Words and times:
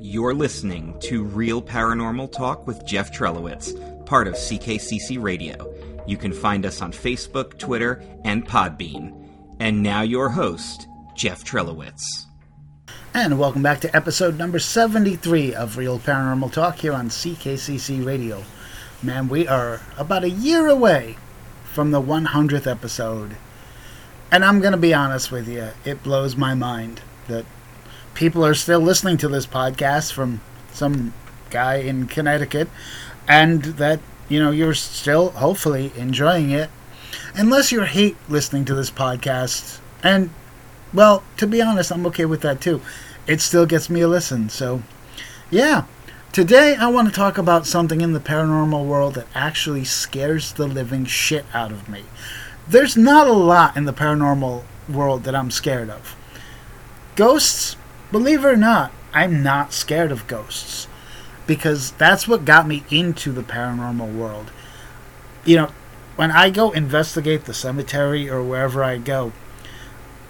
You're 0.00 0.32
listening 0.32 0.96
to 1.00 1.24
Real 1.24 1.60
Paranormal 1.60 2.30
Talk 2.30 2.68
with 2.68 2.86
Jeff 2.86 3.12
Trelowitz, 3.12 3.74
part 4.06 4.28
of 4.28 4.34
CKCC 4.34 5.20
Radio. 5.20 5.74
You 6.06 6.16
can 6.16 6.32
find 6.32 6.64
us 6.64 6.80
on 6.80 6.92
Facebook, 6.92 7.58
Twitter, 7.58 8.00
and 8.24 8.46
Podbean. 8.46 9.28
And 9.58 9.82
now 9.82 10.02
your 10.02 10.28
host, 10.28 10.86
Jeff 11.16 11.44
Trelowitz. 11.44 12.26
And 13.12 13.40
welcome 13.40 13.60
back 13.60 13.80
to 13.80 13.96
episode 13.96 14.38
number 14.38 14.60
73 14.60 15.52
of 15.52 15.76
Real 15.76 15.98
Paranormal 15.98 16.52
Talk 16.52 16.76
here 16.76 16.92
on 16.92 17.08
CKCC 17.08 18.06
Radio. 18.06 18.44
Man, 19.02 19.28
we 19.28 19.48
are 19.48 19.80
about 19.96 20.22
a 20.22 20.30
year 20.30 20.68
away 20.68 21.16
from 21.64 21.90
the 21.90 22.00
100th 22.00 22.70
episode. 22.70 23.36
And 24.30 24.44
I'm 24.44 24.60
going 24.60 24.72
to 24.72 24.78
be 24.78 24.94
honest 24.94 25.32
with 25.32 25.48
you, 25.48 25.70
it 25.84 26.04
blows 26.04 26.36
my 26.36 26.54
mind 26.54 27.00
that 27.26 27.44
people 28.18 28.44
are 28.44 28.52
still 28.52 28.80
listening 28.80 29.16
to 29.16 29.28
this 29.28 29.46
podcast 29.46 30.12
from 30.12 30.40
some 30.72 31.14
guy 31.50 31.76
in 31.76 32.08
Connecticut 32.08 32.68
and 33.28 33.62
that, 33.62 34.00
you 34.28 34.42
know, 34.42 34.50
you're 34.50 34.74
still 34.74 35.30
hopefully 35.30 35.92
enjoying 35.96 36.50
it. 36.50 36.68
Unless 37.36 37.70
you 37.70 37.82
hate 37.82 38.16
listening 38.28 38.64
to 38.64 38.74
this 38.74 38.90
podcast. 38.90 39.78
And, 40.02 40.30
well, 40.92 41.22
to 41.36 41.46
be 41.46 41.62
honest, 41.62 41.92
I'm 41.92 42.04
okay 42.06 42.24
with 42.24 42.40
that 42.40 42.60
too. 42.60 42.82
It 43.28 43.40
still 43.40 43.66
gets 43.66 43.88
me 43.88 44.00
a 44.00 44.08
listen. 44.08 44.48
So, 44.48 44.82
yeah. 45.48 45.84
Today, 46.32 46.74
I 46.74 46.88
want 46.88 47.06
to 47.06 47.14
talk 47.14 47.38
about 47.38 47.66
something 47.66 48.00
in 48.00 48.14
the 48.14 48.20
paranormal 48.20 48.84
world 48.84 49.14
that 49.14 49.28
actually 49.32 49.84
scares 49.84 50.54
the 50.54 50.66
living 50.66 51.04
shit 51.04 51.46
out 51.54 51.70
of 51.70 51.88
me. 51.88 52.02
There's 52.66 52.96
not 52.96 53.28
a 53.28 53.32
lot 53.32 53.76
in 53.76 53.84
the 53.84 53.92
paranormal 53.92 54.64
world 54.88 55.22
that 55.22 55.36
I'm 55.36 55.52
scared 55.52 55.88
of. 55.88 56.16
Ghosts, 57.14 57.76
believe 58.10 58.44
it 58.44 58.48
or 58.48 58.56
not, 58.56 58.92
I'm 59.12 59.42
not 59.42 59.72
scared 59.72 60.12
of 60.12 60.26
ghosts 60.26 60.86
because 61.46 61.92
that's 61.92 62.28
what 62.28 62.44
got 62.44 62.68
me 62.68 62.84
into 62.90 63.32
the 63.32 63.42
paranormal 63.42 64.14
world. 64.14 64.50
You 65.44 65.56
know, 65.56 65.70
when 66.16 66.30
I 66.30 66.50
go 66.50 66.72
investigate 66.72 67.44
the 67.44 67.54
cemetery 67.54 68.28
or 68.28 68.42
wherever 68.42 68.84
I 68.84 68.98
go, 68.98 69.32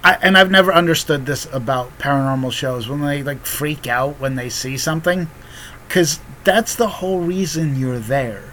I, 0.04 0.14
and 0.22 0.38
I've 0.38 0.50
never 0.50 0.72
understood 0.72 1.26
this 1.26 1.48
about 1.52 1.98
paranormal 1.98 2.52
shows 2.52 2.88
when 2.88 3.00
they 3.00 3.22
like 3.22 3.44
freak 3.44 3.86
out 3.86 4.20
when 4.20 4.36
they 4.36 4.48
see 4.48 4.76
something 4.76 5.28
because 5.86 6.20
that's 6.44 6.74
the 6.74 6.88
whole 6.88 7.20
reason 7.20 7.78
you're 7.78 7.98
there. 7.98 8.52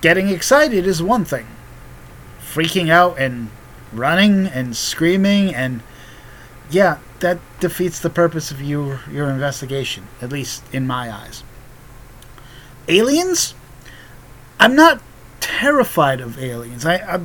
Getting 0.00 0.28
excited 0.28 0.86
is 0.86 1.02
one 1.02 1.24
thing, 1.24 1.46
freaking 2.40 2.90
out 2.90 3.18
and 3.18 3.50
running 3.92 4.46
and 4.46 4.76
screaming 4.76 5.54
and 5.54 5.82
yeah, 6.70 6.98
that 7.20 7.38
defeats 7.60 8.00
the 8.00 8.10
purpose 8.10 8.50
of 8.50 8.60
your 8.60 9.00
your 9.10 9.30
investigation, 9.30 10.08
at 10.20 10.30
least 10.30 10.62
in 10.72 10.86
my 10.86 11.10
eyes. 11.10 11.42
Aliens? 12.88 13.54
I'm 14.60 14.76
not 14.76 15.00
terrified 15.40 16.20
of 16.20 16.38
aliens. 16.38 16.86
I, 16.86 16.96
I 16.96 17.20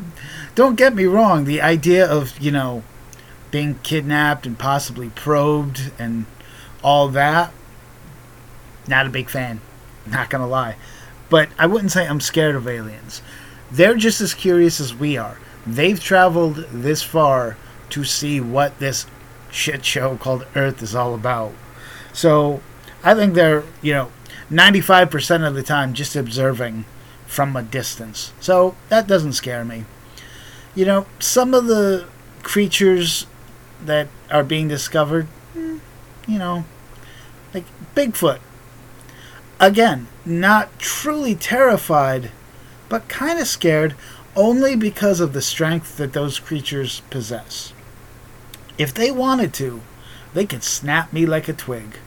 don't 0.55 0.75
get 0.75 0.95
me 0.95 1.05
wrong. 1.05 1.45
The 1.45 1.61
idea 1.61 2.09
of 2.09 2.37
you 2.39 2.51
know 2.51 2.83
being 3.51 3.79
kidnapped 3.83 4.45
and 4.45 4.57
possibly 4.57 5.09
probed 5.09 5.91
and 5.97 6.25
all 6.83 7.07
that, 7.09 7.51
not 8.87 9.05
a 9.05 9.09
big 9.09 9.29
fan. 9.29 9.61
Not 10.05 10.29
gonna 10.29 10.47
lie, 10.47 10.75
but 11.29 11.49
I 11.57 11.67
wouldn't 11.67 11.91
say 11.91 12.07
I'm 12.07 12.21
scared 12.21 12.55
of 12.55 12.67
aliens. 12.67 13.21
They're 13.71 13.95
just 13.95 14.21
as 14.21 14.33
curious 14.33 14.79
as 14.79 14.95
we 14.95 15.17
are. 15.17 15.37
They've 15.67 15.99
traveled 15.99 16.65
this 16.71 17.03
far 17.03 17.57
to 17.91 18.03
see 18.03 18.39
what 18.39 18.79
this 18.79 19.05
shit 19.51 19.85
show 19.85 20.17
called 20.17 20.45
Earth 20.55 20.81
is 20.81 20.95
all 20.95 21.13
about. 21.13 21.53
So 22.13 22.61
I 23.03 23.13
think 23.13 23.33
they're, 23.33 23.63
you 23.81 23.93
know, 23.93 24.11
95% 24.51 25.47
of 25.47 25.53
the 25.53 25.63
time 25.63 25.93
just 25.93 26.15
observing 26.15 26.85
from 27.27 27.55
a 27.55 27.63
distance. 27.63 28.33
So 28.39 28.75
that 28.89 29.07
doesn't 29.07 29.33
scare 29.33 29.63
me. 29.63 29.85
You 30.75 30.85
know, 30.85 31.05
some 31.19 31.53
of 31.53 31.67
the 31.67 32.07
creatures 32.43 33.25
that 33.83 34.07
are 34.31 34.43
being 34.43 34.67
discovered, 34.67 35.25
hmm, 35.53 35.77
you 36.27 36.39
know, 36.39 36.65
like 37.53 37.65
Bigfoot. 37.95 38.39
Again, 39.59 40.07
not 40.25 40.79
truly 40.79 41.35
terrified, 41.35 42.31
but 42.87 43.09
kind 43.09 43.39
of 43.39 43.47
scared 43.47 43.95
only 44.35 44.75
because 44.75 45.19
of 45.19 45.33
the 45.33 45.41
strength 45.41 45.97
that 45.97 46.13
those 46.13 46.39
creatures 46.39 47.01
possess. 47.09 47.73
If 48.79 48.93
they 48.93 49.11
wanted 49.11 49.53
to, 49.55 49.81
they 50.33 50.45
could 50.45 50.63
snap 50.63 51.11
me 51.11 51.25
like 51.25 51.49
a 51.49 51.53
twig. 51.53 51.97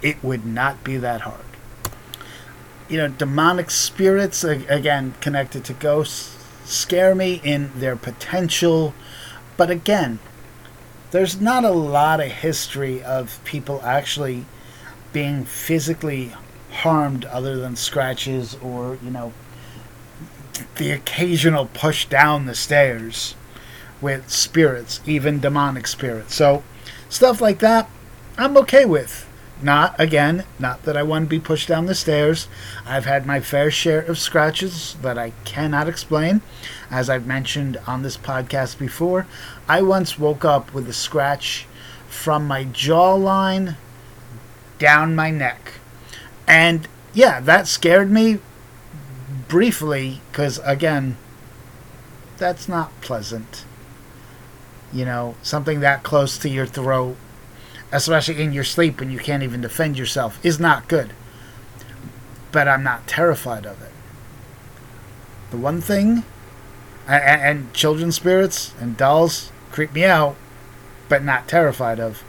It 0.00 0.24
would 0.24 0.46
not 0.46 0.82
be 0.82 0.96
that 0.96 1.20
hard. 1.20 1.44
You 2.88 2.96
know, 2.96 3.08
demonic 3.08 3.70
spirits, 3.70 4.42
again, 4.42 5.14
connected 5.20 5.62
to 5.66 5.74
ghosts, 5.74 6.34
scare 6.64 7.14
me 7.14 7.42
in 7.44 7.70
their 7.78 7.96
potential. 7.96 8.94
But 9.58 9.70
again, 9.70 10.20
there's 11.10 11.38
not 11.38 11.64
a 11.64 11.70
lot 11.70 12.20
of 12.20 12.28
history 12.32 13.02
of 13.02 13.38
people 13.44 13.82
actually 13.84 14.46
being 15.12 15.44
physically 15.44 16.32
harmed 16.70 17.26
other 17.26 17.58
than 17.58 17.76
scratches 17.76 18.56
or, 18.62 18.98
you 19.04 19.10
know, 19.10 19.34
the 20.76 20.92
occasional 20.92 21.66
push 21.66 22.06
down 22.06 22.46
the 22.46 22.54
stairs 22.54 23.34
with 24.02 24.28
spirits, 24.28 25.00
even 25.06 25.40
demonic 25.40 25.86
spirits. 25.86 26.34
So, 26.34 26.62
stuff 27.08 27.40
like 27.40 27.60
that, 27.60 27.88
I'm 28.36 28.56
okay 28.58 28.84
with. 28.84 29.28
Not, 29.62 29.94
again, 30.00 30.44
not 30.58 30.82
that 30.82 30.96
I 30.96 31.04
want 31.04 31.26
to 31.26 31.28
be 31.28 31.38
pushed 31.38 31.68
down 31.68 31.86
the 31.86 31.94
stairs. 31.94 32.48
I've 32.84 33.04
had 33.04 33.26
my 33.26 33.38
fair 33.40 33.70
share 33.70 34.00
of 34.00 34.18
scratches 34.18 34.96
that 35.02 35.16
I 35.16 35.32
cannot 35.44 35.88
explain. 35.88 36.42
As 36.90 37.08
I've 37.08 37.26
mentioned 37.26 37.78
on 37.86 38.02
this 38.02 38.16
podcast 38.16 38.76
before, 38.76 39.26
I 39.68 39.80
once 39.82 40.18
woke 40.18 40.44
up 40.44 40.74
with 40.74 40.88
a 40.88 40.92
scratch 40.92 41.66
from 42.08 42.46
my 42.46 42.64
jawline 42.64 43.76
down 44.80 45.14
my 45.14 45.30
neck. 45.30 45.74
And 46.48 46.88
yeah, 47.14 47.38
that 47.40 47.68
scared 47.68 48.10
me 48.10 48.40
briefly 49.46 50.20
because, 50.30 50.58
again, 50.64 51.16
that's 52.36 52.68
not 52.68 53.00
pleasant. 53.00 53.64
You 54.92 55.04
know, 55.04 55.36
something 55.42 55.80
that 55.80 56.02
close 56.02 56.36
to 56.38 56.48
your 56.48 56.66
throat, 56.66 57.16
especially 57.90 58.42
in 58.42 58.52
your 58.52 58.64
sleep 58.64 59.00
when 59.00 59.10
you 59.10 59.18
can't 59.18 59.42
even 59.42 59.60
defend 59.60 59.98
yourself, 59.98 60.44
is 60.44 60.60
not 60.60 60.88
good. 60.88 61.12
But 62.50 62.68
I'm 62.68 62.82
not 62.82 63.06
terrified 63.06 63.64
of 63.64 63.80
it. 63.82 63.92
The 65.50 65.56
one 65.56 65.80
thing, 65.80 66.24
and, 67.06 67.42
and 67.42 67.74
children's 67.74 68.16
spirits 68.16 68.74
and 68.80 68.96
dolls 68.96 69.50
creep 69.70 69.92
me 69.92 70.04
out, 70.04 70.36
but 71.08 71.24
not 71.24 71.48
terrified 71.48 72.00
of. 72.00 72.22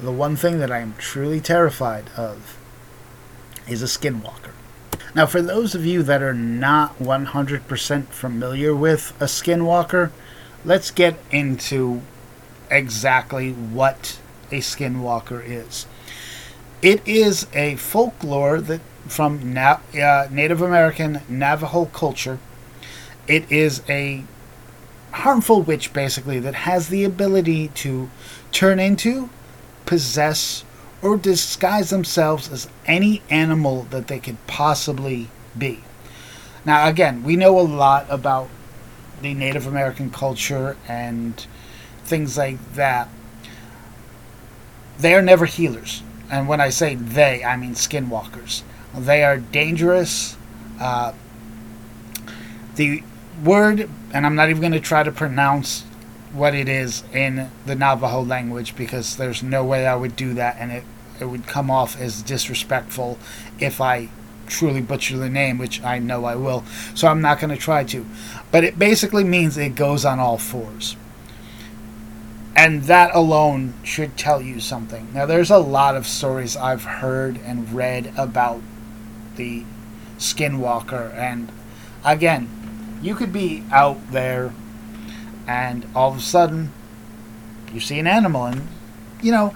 The 0.00 0.12
one 0.12 0.36
thing 0.36 0.58
that 0.58 0.70
I 0.70 0.78
am 0.78 0.94
truly 0.96 1.40
terrified 1.40 2.10
of 2.16 2.58
is 3.68 3.82
a 3.82 3.86
skinwalker. 3.86 4.52
Now, 5.14 5.26
for 5.26 5.42
those 5.42 5.74
of 5.74 5.84
you 5.84 6.02
that 6.04 6.22
are 6.22 6.34
not 6.34 6.98
100% 6.98 8.06
familiar 8.06 8.74
with 8.74 9.12
a 9.20 9.24
skinwalker, 9.24 10.10
let's 10.64 10.90
get 10.90 11.18
into 11.30 12.02
exactly 12.70 13.52
what 13.52 14.18
a 14.50 14.56
skinwalker 14.60 15.42
is. 15.44 15.86
It 16.82 17.06
is 17.06 17.46
a 17.52 17.76
folklore 17.76 18.60
that 18.60 18.80
from 19.06 19.52
Na- 19.52 19.80
uh, 19.94 20.28
Native 20.30 20.62
American 20.62 21.20
Navajo 21.28 21.86
culture. 21.86 22.38
It 23.26 23.50
is 23.50 23.82
a 23.88 24.24
harmful 25.12 25.62
witch, 25.62 25.92
basically, 25.92 26.38
that 26.40 26.54
has 26.54 26.88
the 26.88 27.04
ability 27.04 27.68
to 27.68 28.10
turn 28.52 28.78
into, 28.78 29.30
possess, 29.86 30.64
or 31.02 31.16
disguise 31.16 31.90
themselves 31.90 32.50
as 32.50 32.68
any 32.86 33.22
animal 33.30 33.86
that 33.90 34.08
they 34.08 34.18
could 34.18 34.44
possibly 34.46 35.28
be. 35.56 35.82
Now, 36.64 36.88
again, 36.88 37.22
we 37.22 37.36
know 37.36 37.58
a 37.58 37.62
lot 37.62 38.06
about 38.10 38.48
the 39.22 39.34
Native 39.34 39.66
American 39.66 40.10
culture 40.10 40.76
and 40.88 41.46
things 42.04 42.36
like 42.36 42.74
that, 42.74 43.08
they 44.98 45.14
are 45.14 45.22
never 45.22 45.46
healers. 45.46 46.02
And 46.30 46.48
when 46.48 46.60
I 46.60 46.70
say 46.70 46.94
they, 46.94 47.44
I 47.44 47.56
mean 47.56 47.74
skinwalkers. 47.74 48.62
They 48.96 49.24
are 49.24 49.38
dangerous. 49.38 50.36
Uh, 50.78 51.12
the 52.76 53.02
word, 53.44 53.88
and 54.12 54.26
I'm 54.26 54.34
not 54.34 54.48
even 54.48 54.60
going 54.60 54.72
to 54.72 54.80
try 54.80 55.02
to 55.02 55.12
pronounce 55.12 55.84
what 56.32 56.54
it 56.54 56.68
is 56.68 57.02
in 57.12 57.50
the 57.66 57.74
Navajo 57.74 58.22
language 58.22 58.76
because 58.76 59.16
there's 59.16 59.42
no 59.42 59.64
way 59.64 59.86
I 59.86 59.96
would 59.96 60.14
do 60.14 60.34
that 60.34 60.56
and 60.58 60.70
it, 60.70 60.84
it 61.20 61.24
would 61.24 61.46
come 61.46 61.70
off 61.70 62.00
as 62.00 62.22
disrespectful 62.22 63.18
if 63.58 63.80
I 63.80 64.08
truly 64.50 64.80
butcher 64.80 65.16
the 65.16 65.30
name, 65.30 65.56
which 65.56 65.82
I 65.82 65.98
know 65.98 66.24
I 66.24 66.34
will. 66.34 66.64
So 66.94 67.08
I'm 67.08 67.20
not 67.20 67.40
going 67.40 67.54
to 67.54 67.60
try 67.60 67.84
to. 67.84 68.04
But 68.50 68.64
it 68.64 68.78
basically 68.78 69.24
means 69.24 69.56
it 69.56 69.74
goes 69.74 70.04
on 70.04 70.18
all 70.18 70.36
fours. 70.36 70.96
And 72.54 72.82
that 72.84 73.14
alone 73.14 73.74
should 73.82 74.18
tell 74.18 74.42
you 74.42 74.60
something. 74.60 75.08
Now, 75.14 75.24
there's 75.24 75.50
a 75.50 75.58
lot 75.58 75.96
of 75.96 76.06
stories 76.06 76.56
I've 76.56 76.84
heard 76.84 77.38
and 77.38 77.72
read 77.72 78.12
about 78.18 78.60
the 79.36 79.64
Skinwalker, 80.18 81.14
and 81.14 81.50
again, 82.04 82.98
you 83.00 83.14
could 83.14 83.32
be 83.32 83.64
out 83.72 84.12
there 84.12 84.52
and 85.46 85.86
all 85.94 86.10
of 86.10 86.18
a 86.18 86.20
sudden 86.20 86.72
you 87.72 87.80
see 87.80 87.98
an 87.98 88.06
animal, 88.06 88.44
and 88.44 88.68
you 89.22 89.32
know, 89.32 89.54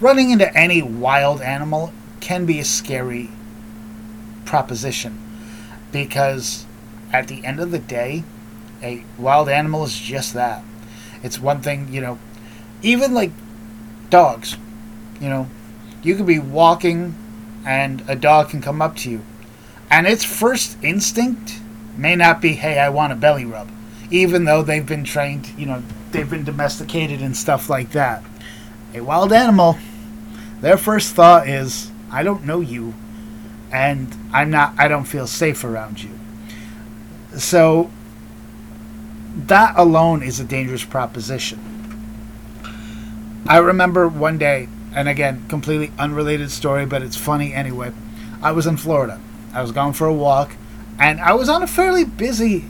running 0.00 0.30
into 0.30 0.56
any 0.56 0.82
wild 0.82 1.40
animal 1.40 1.92
can 2.20 2.46
be 2.46 2.60
a 2.60 2.64
scary 2.64 3.30
proposition 4.46 5.18
because 5.92 6.64
at 7.12 7.28
the 7.28 7.44
end 7.44 7.60
of 7.60 7.70
the 7.70 7.78
day, 7.78 8.24
a 8.82 9.04
wild 9.18 9.48
animal 9.48 9.84
is 9.84 9.98
just 9.98 10.34
that. 10.34 10.62
It's 11.22 11.38
one 11.38 11.60
thing, 11.60 11.92
you 11.92 12.00
know, 12.00 12.18
even 12.82 13.14
like 13.14 13.32
dogs, 14.10 14.56
you 15.20 15.28
know, 15.28 15.48
you 16.02 16.14
could 16.14 16.26
be 16.26 16.38
walking 16.38 17.14
and 17.64 18.02
a 18.08 18.14
dog 18.14 18.50
can 18.50 18.60
come 18.60 18.80
up 18.80 18.96
to 18.96 19.10
you, 19.10 19.22
and 19.90 20.06
its 20.06 20.24
first 20.24 20.76
instinct 20.82 21.60
may 21.96 22.14
not 22.14 22.40
be, 22.40 22.52
hey, 22.52 22.78
I 22.78 22.90
want 22.90 23.12
a 23.12 23.16
belly 23.16 23.44
rub, 23.44 23.68
even 24.10 24.44
though 24.44 24.62
they've 24.62 24.86
been 24.86 25.04
trained, 25.04 25.52
you 25.58 25.66
know, 25.66 25.82
they've 26.12 26.28
been 26.28 26.44
domesticated 26.44 27.20
and 27.20 27.36
stuff 27.36 27.68
like 27.68 27.90
that. 27.92 28.22
A 28.94 29.00
wild 29.00 29.32
animal, 29.32 29.78
their 30.60 30.76
first 30.76 31.14
thought 31.14 31.48
is, 31.48 31.90
I 32.10 32.22
don't 32.22 32.44
know 32.44 32.60
you, 32.60 32.94
and 33.72 34.14
I'm 34.32 34.50
not, 34.50 34.74
I 34.78 34.88
don't 34.88 35.04
feel 35.04 35.26
safe 35.26 35.64
around 35.64 36.02
you. 36.02 36.10
So, 37.36 37.90
that 39.36 39.74
alone 39.76 40.22
is 40.22 40.40
a 40.40 40.44
dangerous 40.44 40.84
proposition. 40.84 41.60
I 43.48 43.58
remember 43.58 44.08
one 44.08 44.38
day, 44.38 44.68
and 44.94 45.08
again, 45.08 45.44
completely 45.48 45.92
unrelated 45.98 46.50
story, 46.50 46.86
but 46.86 47.02
it's 47.02 47.16
funny 47.16 47.52
anyway. 47.52 47.92
I 48.42 48.52
was 48.52 48.66
in 48.66 48.76
Florida. 48.76 49.20
I 49.52 49.62
was 49.62 49.72
going 49.72 49.92
for 49.92 50.06
a 50.06 50.14
walk, 50.14 50.56
and 50.98 51.20
I 51.20 51.34
was 51.34 51.48
on 51.48 51.62
a 51.62 51.66
fairly 51.66 52.04
busy, 52.04 52.64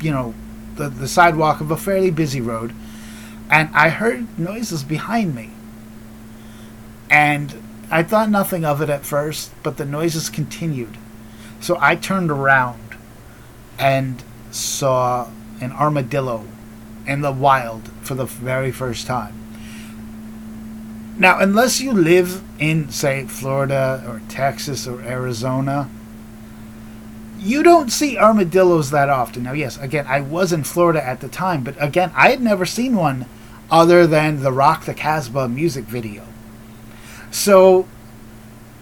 you 0.00 0.12
know, 0.12 0.34
the, 0.76 0.88
the 0.88 1.08
sidewalk 1.08 1.60
of 1.60 1.70
a 1.70 1.76
fairly 1.76 2.10
busy 2.10 2.40
road, 2.40 2.72
and 3.50 3.68
I 3.74 3.90
heard 3.90 4.38
noises 4.38 4.82
behind 4.82 5.34
me. 5.34 5.50
And 7.10 7.54
I 7.94 8.02
thought 8.02 8.28
nothing 8.28 8.64
of 8.64 8.82
it 8.82 8.90
at 8.90 9.06
first, 9.06 9.52
but 9.62 9.76
the 9.76 9.84
noises 9.84 10.28
continued. 10.28 10.96
So 11.60 11.78
I 11.80 11.94
turned 11.94 12.28
around 12.28 12.96
and 13.78 14.20
saw 14.50 15.30
an 15.60 15.70
armadillo 15.70 16.44
in 17.06 17.20
the 17.20 17.30
wild 17.30 17.88
for 18.02 18.16
the 18.16 18.24
very 18.24 18.72
first 18.72 19.06
time. 19.06 19.32
Now, 21.20 21.38
unless 21.38 21.80
you 21.80 21.92
live 21.92 22.42
in, 22.58 22.90
say, 22.90 23.26
Florida 23.26 24.02
or 24.08 24.22
Texas 24.28 24.88
or 24.88 25.00
Arizona, 25.02 25.88
you 27.38 27.62
don't 27.62 27.92
see 27.92 28.18
armadillos 28.18 28.90
that 28.90 29.08
often. 29.08 29.44
Now, 29.44 29.52
yes, 29.52 29.78
again, 29.78 30.06
I 30.08 30.20
was 30.20 30.52
in 30.52 30.64
Florida 30.64 31.06
at 31.06 31.20
the 31.20 31.28
time, 31.28 31.62
but 31.62 31.80
again, 31.80 32.10
I 32.16 32.30
had 32.30 32.40
never 32.40 32.66
seen 32.66 32.96
one 32.96 33.26
other 33.70 34.04
than 34.04 34.42
the 34.42 34.50
Rock 34.50 34.84
the 34.84 34.94
Casbah 34.94 35.48
music 35.48 35.84
video. 35.84 36.24
So, 37.34 37.88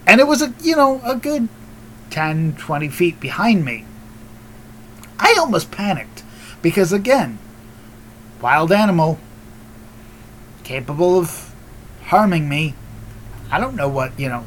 and 0.05 0.21
it 0.21 0.27
was 0.27 0.43
a, 0.43 0.53
you 0.61 0.75
know, 0.75 1.01
a 1.03 1.15
good 1.15 1.49
10, 2.11 2.55
20 2.57 2.87
feet 2.89 3.19
behind 3.19 3.65
me. 3.65 3.83
I 5.17 5.35
almost 5.39 5.71
panicked 5.71 6.23
because, 6.61 6.93
again, 6.93 7.39
wild 8.39 8.71
animal 8.71 9.17
capable 10.63 11.17
of 11.17 11.51
harming 12.03 12.47
me. 12.47 12.75
I 13.49 13.59
don't 13.59 13.75
know 13.75 13.89
what, 13.89 14.19
you 14.19 14.29
know, 14.29 14.45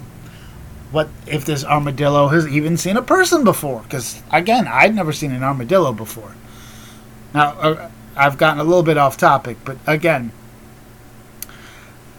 what 0.92 1.08
if 1.26 1.44
this 1.44 1.64
armadillo 1.64 2.28
has 2.28 2.46
even 2.46 2.76
seen 2.76 2.96
a 2.96 3.02
person 3.02 3.42
before 3.42 3.82
because 3.82 4.22
again 4.30 4.68
i'd 4.68 4.94
never 4.94 5.12
seen 5.12 5.32
an 5.32 5.42
armadillo 5.42 5.92
before 5.92 6.32
now 7.34 7.48
uh, 7.58 7.90
i've 8.16 8.38
gotten 8.38 8.60
a 8.60 8.64
little 8.64 8.84
bit 8.84 8.96
off 8.96 9.16
topic 9.16 9.56
but 9.64 9.76
again 9.84 10.30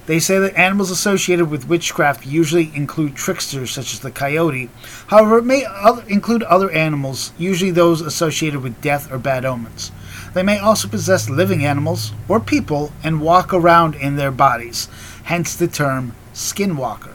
they 0.08 0.20
say 0.20 0.40
that 0.40 0.58
animals 0.58 0.90
associated 0.90 1.52
with 1.52 1.68
witchcraft 1.68 2.26
usually 2.26 2.72
include 2.76 3.16
tricksters 3.16 3.72
such 3.72 3.94
as 3.94 4.00
the 4.00 4.12
coyote 4.12 4.70
however 5.08 5.38
it 5.38 5.46
may 5.46 5.64
other, 5.66 6.04
include 6.08 6.44
other 6.44 6.72
animals 6.72 7.32
usually 7.38 7.72
those 7.72 8.02
associated 8.02 8.62
with 8.62 8.82
death 8.82 9.12
or 9.12 9.20
bad 9.20 9.46
omens 9.46 9.92
they 10.34 10.44
may 10.44 10.58
also 10.58 10.88
possess 10.88 11.30
living 11.30 11.64
animals 11.64 12.12
or 12.28 12.40
people 12.40 12.92
and 13.04 13.22
walk 13.22 13.54
around 13.54 13.94
in 13.96 14.16
their 14.16 14.32
bodies 14.32 14.90
hence 15.26 15.56
the 15.56 15.68
term 15.68 16.14
skinwalker 16.34 17.14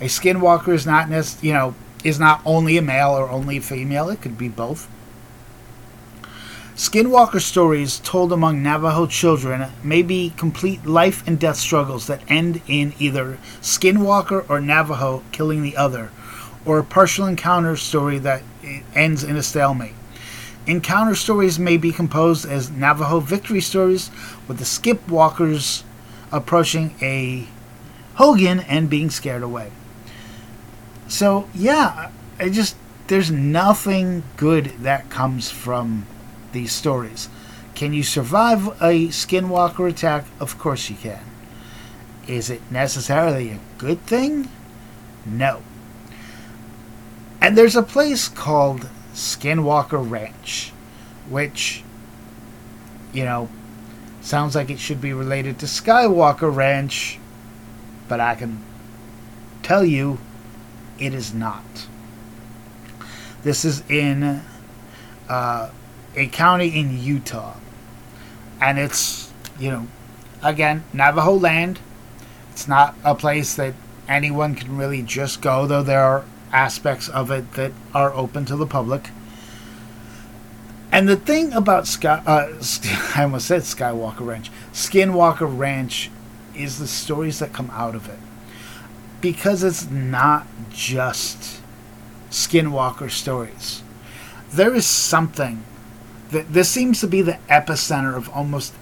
a 0.00 0.04
skinwalker 0.04 0.72
is 0.72 0.86
not 0.86 1.08
you 1.42 1.52
know 1.52 1.74
is 2.04 2.18
not 2.18 2.40
only 2.44 2.76
a 2.76 2.82
male 2.82 3.10
or 3.10 3.28
only 3.28 3.58
a 3.58 3.60
female. 3.60 4.10
It 4.10 4.20
could 4.20 4.38
be 4.38 4.48
both. 4.48 4.88
Skinwalker 6.78 7.40
stories 7.40 7.98
told 7.98 8.32
among 8.32 8.62
Navajo 8.62 9.08
children 9.08 9.68
may 9.82 10.00
be 10.00 10.32
complete 10.36 10.86
life 10.86 11.26
and 11.26 11.36
death 11.36 11.56
struggles 11.56 12.06
that 12.06 12.22
end 12.28 12.62
in 12.68 12.94
either 13.00 13.36
Skinwalker 13.60 14.48
or 14.48 14.60
Navajo 14.60 15.24
killing 15.32 15.62
the 15.62 15.76
other, 15.76 16.12
or 16.64 16.78
a 16.78 16.84
partial 16.84 17.26
encounter 17.26 17.74
story 17.74 18.20
that 18.20 18.44
ends 18.94 19.24
in 19.24 19.34
a 19.34 19.42
stalemate. 19.42 19.96
Encounter 20.68 21.16
stories 21.16 21.58
may 21.58 21.76
be 21.76 21.90
composed 21.90 22.48
as 22.48 22.70
Navajo 22.70 23.18
victory 23.18 23.60
stories, 23.60 24.12
with 24.46 24.58
the 24.58 24.64
Skinwalkers 24.64 25.82
approaching 26.30 26.94
a 27.02 27.48
Hogan 28.14 28.60
and 28.60 28.88
being 28.88 29.10
scared 29.10 29.42
away. 29.42 29.72
So 31.08 31.48
yeah, 31.56 32.12
I 32.38 32.50
just 32.50 32.76
there's 33.08 33.32
nothing 33.32 34.22
good 34.36 34.66
that 34.82 35.10
comes 35.10 35.50
from 35.50 36.06
these 36.52 36.72
stories. 36.72 37.28
Can 37.74 37.92
you 37.92 38.02
survive 38.02 38.66
a 38.82 39.08
skinwalker 39.08 39.88
attack? 39.88 40.26
Of 40.40 40.58
course 40.58 40.90
you 40.90 40.96
can. 40.96 41.22
Is 42.26 42.50
it 42.50 42.60
necessarily 42.70 43.50
a 43.50 43.60
good 43.78 44.00
thing? 44.00 44.48
No. 45.24 45.62
And 47.40 47.56
there's 47.56 47.76
a 47.76 47.82
place 47.82 48.28
called 48.28 48.88
Skinwalker 49.14 50.10
Ranch, 50.10 50.72
which, 51.28 51.82
you 53.12 53.24
know, 53.24 53.48
sounds 54.20 54.54
like 54.54 54.70
it 54.70 54.78
should 54.78 55.00
be 55.00 55.12
related 55.12 55.58
to 55.60 55.66
Skywalker 55.66 56.54
Ranch, 56.54 57.18
but 58.08 58.20
I 58.20 58.34
can 58.34 58.62
tell 59.62 59.84
you 59.84 60.18
it 60.98 61.14
is 61.14 61.32
not. 61.32 61.86
This 63.42 63.64
is 63.64 63.88
in 63.88 64.42
uh, 65.28 65.70
a 66.18 66.26
county 66.26 66.68
in 66.68 66.98
Utah. 66.98 67.54
And 68.60 68.78
it's, 68.78 69.32
you 69.58 69.70
know, 69.70 69.88
again, 70.42 70.84
Navajo 70.92 71.32
land. 71.32 71.78
It's 72.52 72.66
not 72.66 72.94
a 73.04 73.14
place 73.14 73.54
that 73.54 73.74
anyone 74.08 74.54
can 74.54 74.76
really 74.76 75.02
just 75.02 75.40
go, 75.40 75.66
though 75.66 75.82
there 75.82 76.02
are 76.02 76.24
aspects 76.52 77.08
of 77.08 77.30
it 77.30 77.52
that 77.52 77.72
are 77.94 78.12
open 78.14 78.44
to 78.46 78.56
the 78.56 78.66
public. 78.66 79.10
And 80.90 81.08
the 81.08 81.16
thing 81.16 81.52
about 81.52 81.86
Sky, 81.86 82.22
uh, 82.26 82.52
I 83.14 83.22
almost 83.22 83.46
said 83.46 83.62
Skywalker 83.62 84.26
Ranch, 84.26 84.50
Skinwalker 84.72 85.58
Ranch, 85.58 86.10
is 86.54 86.78
the 86.78 86.88
stories 86.88 87.38
that 87.38 87.52
come 87.52 87.70
out 87.72 87.94
of 87.94 88.08
it 88.08 88.18
because 89.20 89.62
it's 89.62 89.90
not 89.90 90.46
just 90.70 91.60
Skinwalker 92.30 93.10
stories. 93.10 93.82
There 94.50 94.74
is 94.74 94.86
something 94.86 95.62
this 96.30 96.68
seems 96.68 97.00
to 97.00 97.06
be 97.06 97.22
the 97.22 97.38
epicenter 97.48 98.14
of 98.14 98.28
almost 98.30 98.74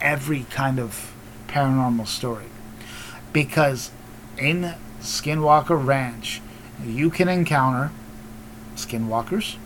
every 0.00 0.44
kind 0.50 0.78
of 0.78 1.12
paranormal 1.48 2.06
story. 2.06 2.46
Because 3.32 3.90
in 4.38 4.74
Skinwalker 5.00 5.84
Ranch, 5.84 6.40
you 6.84 7.10
can 7.10 7.28
encounter 7.28 7.90
skinwalkers. 8.76 9.56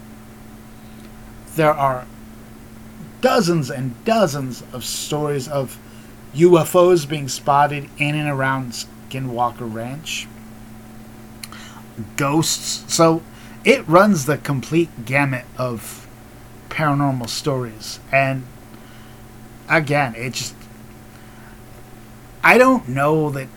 There 1.55 1.73
are 1.73 2.07
dozens 3.21 3.71
and 3.71 4.05
dozens 4.05 4.63
of 4.73 4.85
stories 4.85 5.49
of 5.49 5.79
UFOs 6.35 7.09
being 7.09 7.29
spotted 7.29 7.89
in 7.99 8.15
and 8.15 8.29
around 8.29 8.73
Skinwalker 9.11 9.73
Ranch. 9.73 10.27
Ghosts. 12.17 12.93
So 12.93 13.23
it 13.65 13.87
runs 13.89 14.27
the 14.27 14.39
complete 14.39 15.05
gamut 15.05 15.45
of 15.57 16.08
paranormal 16.69 17.29
stories. 17.29 18.01
And 18.13 18.45
again, 19.69 20.15
it 20.15 20.35
just. 20.35 20.55
I 22.43 22.59
don't 22.59 22.89
know 22.89 23.31
that. 23.31 23.49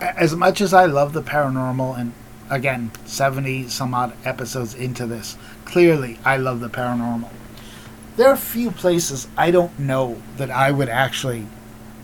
As 0.00 0.36
much 0.36 0.60
as 0.60 0.72
I 0.72 0.86
love 0.86 1.12
the 1.12 1.22
paranormal, 1.22 1.98
and 1.98 2.12
again, 2.48 2.92
70 3.04 3.68
some 3.68 3.94
odd 3.94 4.12
episodes 4.24 4.74
into 4.74 5.06
this, 5.06 5.36
clearly 5.64 6.18
I 6.24 6.36
love 6.36 6.60
the 6.60 6.68
paranormal. 6.68 7.30
There 8.16 8.28
are 8.28 8.34
a 8.34 8.36
few 8.36 8.70
places 8.70 9.28
I 9.36 9.50
don't 9.50 9.78
know 9.78 10.22
that 10.36 10.50
I 10.50 10.70
would 10.70 10.88
actually 10.88 11.46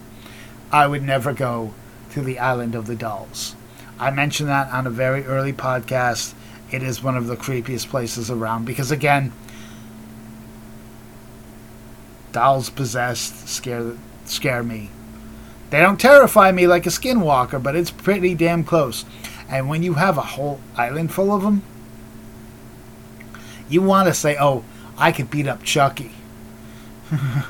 I 0.72 0.86
would 0.86 1.01
never 1.03 1.34
go 1.34 1.74
to 2.12 2.22
the 2.22 2.38
Island 2.38 2.75
of 2.75 2.86
the 2.86 2.96
Dolls. 2.96 3.56
I 4.00 4.12
mentioned 4.12 4.50
that 4.50 4.72
on 4.72 4.86
a 4.86 4.91
very 4.91 5.25
early 5.25 5.51
podcast. 5.51 6.36
It 6.72 6.84
is 6.84 7.01
one 7.01 7.18
of 7.18 7.25
the 7.25 7.36
creepiest 7.36 7.89
places 7.89 8.29
around 8.29 8.65
because, 8.65 8.91
again, 8.91 9.34
dolls 12.32 12.70
possessed 12.70 13.50
scare 13.50 13.94
scare 14.25 14.62
me. 14.62 14.91
They 15.72 15.82
don't 15.82 16.00
terrify 16.00 16.51
me 16.51 16.68
like 16.68 16.86
a 16.86 16.89
skinwalker, 16.89 17.62
but 17.62 17.75
it's 17.75 17.91
pretty 17.91 18.36
damn 18.36 18.63
close. 18.63 19.06
And 19.50 19.68
when 19.68 19.82
you 19.84 19.96
have 19.96 20.18
a 20.18 20.22
whole 20.22 20.60
island 20.75 21.12
full 21.12 21.34
of 21.34 21.41
them, 21.41 21.63
you 23.68 23.82
want 23.82 24.08
to 24.08 24.13
say, 24.13 24.38
"Oh, 24.39 24.63
I 24.98 25.12
could 25.12 25.29
beat 25.32 25.48
up 25.48 25.63
Chucky." 25.63 26.12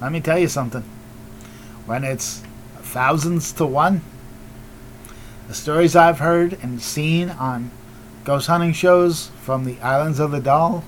Let 0.00 0.12
me 0.12 0.20
tell 0.20 0.38
you 0.38 0.48
something. 0.48 0.84
When 1.86 2.04
it's 2.04 2.42
thousands 2.78 3.52
to 3.54 3.66
one, 3.66 4.02
the 5.48 5.54
stories 5.54 5.96
I've 5.96 6.20
heard 6.20 6.58
and 6.62 6.80
seen 6.80 7.30
on 7.30 7.70
ghost 8.24 8.46
hunting 8.46 8.72
shows 8.72 9.30
from 9.42 9.64
the 9.64 9.78
Islands 9.80 10.18
of 10.18 10.30
the 10.30 10.40
Doll, 10.40 10.84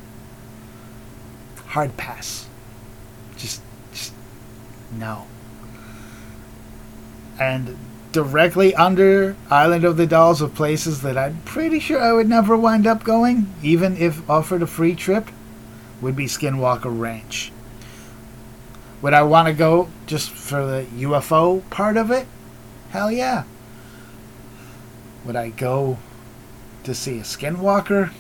hard 1.67 1.97
pass. 1.97 2.47
Just, 3.37 3.61
just 3.93 4.13
no. 4.93 5.27
And 7.39 7.77
directly 8.17 8.75
under 8.75 9.37
Island 9.51 9.85
of 9.85 9.99
the 9.99 10.07
Dolls 10.07 10.41
of 10.41 10.55
places 10.55 11.03
that 11.03 11.19
I'm 11.19 11.43
pretty 11.43 11.79
sure 11.79 12.01
I 12.01 12.13
would 12.13 12.31
never 12.31 12.57
wind 12.57 12.87
up 12.87 13.05
going, 13.05 13.53
even 13.63 13.95
if 13.99 14.29
offered 14.31 14.63
a 14.63 14.67
free 14.67 14.95
trip, 14.95 15.29
would 16.01 16.17
be 16.17 16.25
Skinwalker 16.25 16.99
Ranch. 16.99 17.53
Would 19.03 19.13
I 19.13 19.23
want 19.23 19.49
to 19.49 19.53
go 19.53 19.91
just 20.07 20.31
for 20.31 20.65
the 20.65 20.87
UFO 21.01 21.69
part 21.69 21.99
of 21.99 22.11
it? 22.11 22.27
Hell 22.89 23.13
yeah. 23.13 23.45
Would 25.27 25.37
I 25.37 25.51
go 25.51 25.99
to 26.85 26.95
see 26.95 27.19
a 27.19 27.23
skinwalker? 27.23 28.13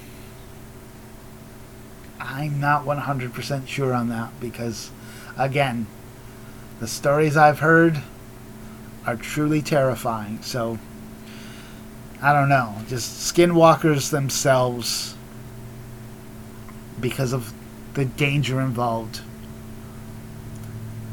I'm 2.21 2.61
not 2.61 2.85
100% 2.85 3.67
sure 3.67 3.95
on 3.95 4.11
that 4.11 4.39
because, 4.41 4.91
again, 5.39 5.87
the 6.81 6.87
stories 6.87 7.35
I've 7.35 7.61
heard 7.61 8.03
are 9.07 9.17
truly 9.17 9.63
terrifying. 9.63 10.43
So, 10.43 10.79
I 12.21 12.33
don't 12.33 12.49
know. 12.49 12.75
Just 12.89 13.35
skinwalkers 13.35 14.11
themselves, 14.11 15.15
because 17.01 17.33
of 17.33 17.53
the 17.95 18.05
danger 18.05 18.61
involved. 18.61 19.21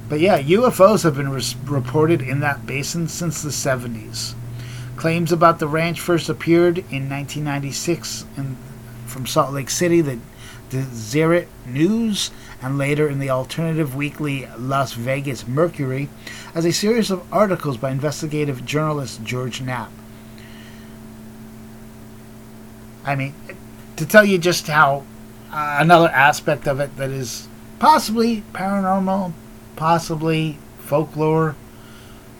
But 0.09 0.19
yeah, 0.19 0.41
UFOs 0.41 1.03
have 1.03 1.15
been 1.15 1.31
reported 1.65 2.21
in 2.21 2.39
that 2.41 2.65
basin 2.65 3.07
since 3.07 3.41
the 3.41 3.49
70s. 3.49 4.33
Claims 4.95 5.31
about 5.31 5.59
the 5.59 5.67
ranch 5.67 5.99
first 5.99 6.29
appeared 6.29 6.77
in 6.77 7.09
1996 7.09 8.25
in, 8.37 8.57
from 9.05 9.25
Salt 9.25 9.53
Lake 9.53 9.69
City, 9.69 10.01
the 10.01 10.19
Deseret 10.69 11.47
News, 11.65 12.31
and 12.63 12.77
later 12.77 13.07
in 13.07 13.19
the 13.19 13.29
alternative 13.29 13.95
weekly 13.95 14.47
Las 14.57 14.93
Vegas 14.93 15.47
Mercury, 15.47 16.09
as 16.55 16.65
a 16.65 16.71
series 16.71 17.11
of 17.11 17.31
articles 17.31 17.77
by 17.77 17.91
investigative 17.91 18.65
journalist 18.65 19.23
George 19.23 19.61
Knapp. 19.61 19.91
I 23.05 23.15
mean, 23.15 23.35
to 23.97 24.05
tell 24.05 24.23
you 24.23 24.37
just 24.37 24.67
how 24.67 25.03
uh, 25.51 25.77
another 25.79 26.09
aspect 26.09 26.67
of 26.67 26.79
it 26.79 26.95
that 26.97 27.09
is 27.09 27.47
possibly 27.79 28.43
paranormal, 28.53 29.33
possibly 29.75 30.57
folklore, 30.79 31.55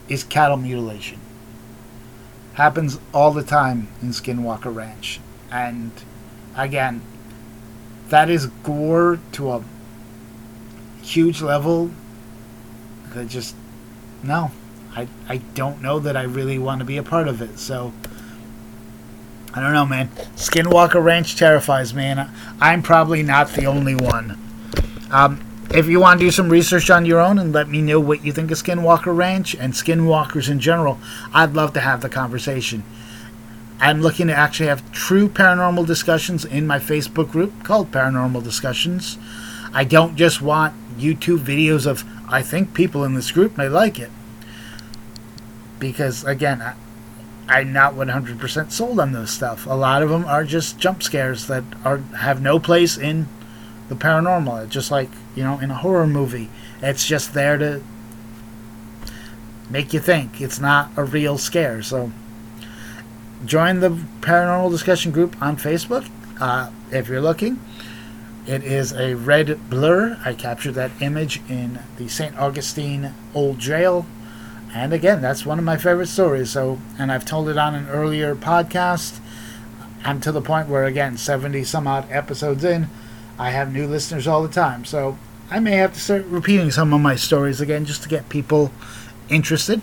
is 0.07 0.23
cattle 0.23 0.57
mutilation 0.57 1.19
happens 2.53 2.99
all 3.13 3.31
the 3.31 3.43
time 3.43 3.87
in 4.01 4.09
Skinwalker 4.09 4.73
Ranch. 4.73 5.19
And 5.51 5.91
again, 6.55 7.01
that 8.09 8.29
is 8.29 8.47
gore 8.47 9.19
to 9.33 9.51
a 9.51 9.63
huge 11.03 11.41
level 11.41 11.91
that 13.13 13.27
just 13.27 13.55
no. 14.23 14.51
I 14.95 15.07
I 15.27 15.37
don't 15.53 15.81
know 15.81 15.99
that 15.99 16.17
I 16.17 16.23
really 16.23 16.57
want 16.57 16.79
to 16.79 16.85
be 16.85 16.97
a 16.97 17.03
part 17.03 17.27
of 17.27 17.41
it. 17.41 17.59
So 17.59 17.93
I 19.53 19.61
don't 19.61 19.73
know, 19.73 19.85
man. 19.85 20.09
Skinwalker 20.35 21.03
Ranch 21.03 21.35
terrifies 21.35 21.93
me, 21.93 22.05
and 22.05 22.29
I'm 22.59 22.81
probably 22.81 23.21
not 23.21 23.49
the 23.49 23.67
only 23.67 23.95
one. 23.95 24.39
Um, 25.11 25.45
if 25.71 25.87
you 25.87 25.99
want 25.99 26.19
to 26.19 26.25
do 26.25 26.31
some 26.31 26.49
research 26.49 26.89
on 26.89 27.05
your 27.05 27.19
own 27.19 27.37
and 27.37 27.53
let 27.53 27.69
me 27.69 27.81
know 27.81 27.99
what 27.99 28.23
you 28.23 28.31
think 28.31 28.49
of 28.51 28.57
Skinwalker 28.57 29.15
Ranch 29.15 29.55
and 29.55 29.73
skinwalkers 29.73 30.49
in 30.49 30.59
general, 30.59 30.99
I'd 31.33 31.53
love 31.53 31.73
to 31.73 31.79
have 31.81 32.01
the 32.01 32.09
conversation. 32.09 32.83
I'm 33.79 34.01
looking 34.01 34.27
to 34.27 34.35
actually 34.35 34.69
have 34.69 34.91
true 34.91 35.27
paranormal 35.27 35.85
discussions 35.85 36.45
in 36.45 36.65
my 36.65 36.79
Facebook 36.79 37.31
group 37.31 37.63
called 37.63 37.91
Paranormal 37.91 38.43
Discussions. 38.43 39.17
I 39.73 39.83
don't 39.83 40.15
just 40.15 40.41
want 40.41 40.75
YouTube 40.97 41.39
videos 41.39 41.85
of, 41.85 42.03
I 42.29 42.41
think 42.41 42.73
people 42.73 43.03
in 43.03 43.15
this 43.15 43.31
group 43.31 43.57
may 43.57 43.67
like 43.67 43.99
it. 43.99 44.11
Because, 45.79 46.23
again, 46.23 46.61
I, 46.61 46.75
I'm 47.47 47.73
not 47.73 47.93
100% 47.95 48.71
sold 48.71 48.99
on 48.99 49.11
this 49.11 49.31
stuff. 49.31 49.65
A 49.65 49.73
lot 49.73 50.01
of 50.01 50.09
them 50.09 50.25
are 50.25 50.43
just 50.43 50.79
jump 50.79 51.03
scares 51.03 51.47
that 51.47 51.63
are 51.83 51.97
have 52.17 52.41
no 52.41 52.59
place 52.59 52.97
in 52.97 53.27
the 53.89 53.95
paranormal. 53.95 54.63
It's 54.63 54.73
Just 54.73 54.91
like 54.91 55.09
you 55.35 55.43
know, 55.43 55.59
in 55.59 55.71
a 55.71 55.75
horror 55.75 56.07
movie. 56.07 56.49
It's 56.81 57.05
just 57.05 57.33
there 57.33 57.57
to 57.57 57.81
make 59.69 59.93
you 59.93 59.99
think. 59.99 60.39
It's 60.41 60.59
not 60.59 60.91
a 60.95 61.03
real 61.03 61.37
scare. 61.37 61.81
So 61.81 62.11
join 63.45 63.79
the 63.79 63.89
paranormal 64.21 64.69
discussion 64.71 65.11
group 65.11 65.39
on 65.41 65.57
Facebook 65.57 66.09
uh, 66.39 66.71
if 66.91 67.07
you're 67.07 67.21
looking. 67.21 67.59
It 68.45 68.63
is 68.63 68.91
a 68.91 69.13
red 69.15 69.69
blur. 69.69 70.19
I 70.25 70.33
captured 70.33 70.73
that 70.73 70.91
image 70.99 71.41
in 71.47 71.79
the 71.97 72.09
St. 72.09 72.37
Augustine 72.37 73.13
Old 73.33 73.59
Jail. 73.59 74.05
And 74.73 74.91
again, 74.91 75.21
that's 75.21 75.45
one 75.45 75.59
of 75.59 75.65
my 75.65 75.77
favorite 75.77 76.07
stories. 76.07 76.49
So, 76.49 76.79
and 76.99 77.11
I've 77.11 77.25
told 77.25 77.47
it 77.47 77.57
on 77.57 77.73
an 77.73 77.87
earlier 77.87 78.35
podcast. 78.35 79.19
I'm 80.03 80.19
to 80.21 80.31
the 80.31 80.41
point 80.41 80.67
where, 80.67 80.83
again, 80.83 81.15
70 81.15 81.63
some 81.63 81.87
odd 81.87 82.11
episodes 82.11 82.65
in, 82.65 82.89
I 83.39 83.51
have 83.51 83.71
new 83.71 83.87
listeners 83.87 84.27
all 84.27 84.43
the 84.43 84.49
time, 84.49 84.83
so 84.83 85.17
I 85.49 85.59
may 85.59 85.77
have 85.77 85.93
to 85.93 85.99
start 85.99 86.25
repeating 86.25 86.71
some 86.71 86.93
of 86.93 86.99
my 86.99 87.15
stories 87.15 87.61
again 87.61 87.85
just 87.85 88.03
to 88.03 88.09
get 88.09 88.27
people 88.27 88.71
interested. 89.29 89.81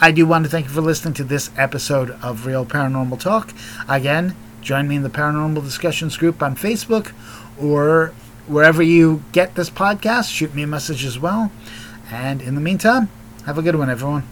I 0.00 0.10
do 0.10 0.26
want 0.26 0.44
to 0.44 0.50
thank 0.50 0.66
you 0.66 0.72
for 0.72 0.80
listening 0.80 1.14
to 1.14 1.24
this 1.24 1.50
episode 1.56 2.10
of 2.22 2.44
Real 2.44 2.66
Paranormal 2.66 3.20
Talk. 3.20 3.52
Again, 3.88 4.34
join 4.62 4.88
me 4.88 4.96
in 4.96 5.02
the 5.02 5.10
Paranormal 5.10 5.62
Discussions 5.62 6.16
group 6.16 6.42
on 6.42 6.56
Facebook 6.56 7.12
or 7.60 8.12
wherever 8.46 8.82
you 8.82 9.22
get 9.32 9.54
this 9.54 9.70
podcast. 9.70 10.32
Shoot 10.32 10.54
me 10.54 10.62
a 10.62 10.66
message 10.66 11.04
as 11.04 11.18
well. 11.18 11.52
And 12.10 12.40
in 12.40 12.54
the 12.54 12.60
meantime, 12.60 13.10
have 13.46 13.58
a 13.58 13.62
good 13.62 13.76
one, 13.76 13.90
everyone. 13.90 14.24